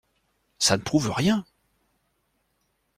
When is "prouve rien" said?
0.81-1.45